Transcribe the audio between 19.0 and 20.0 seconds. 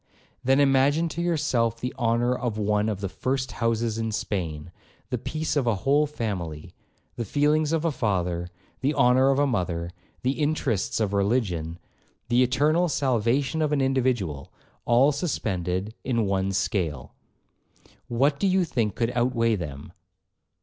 outweigh them?'